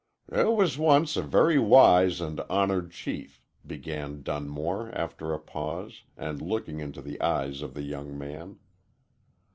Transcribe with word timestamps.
"There 0.27 0.49
was 0.49 0.79
once 0.79 1.15
a 1.15 1.21
very 1.21 1.59
wise 1.59 2.21
and 2.21 2.39
honored 2.49 2.89
chief," 2.91 3.39
began 3.67 4.23
Dunmore, 4.23 4.89
after 4.97 5.31
a 5.31 5.37
pause, 5.37 6.01
and 6.17 6.41
looking 6.41 6.79
into 6.79 7.03
the 7.03 7.21
eyes 7.21 7.61
of 7.61 7.75
the 7.75 7.83
young 7.83 8.17
man. 8.17 8.57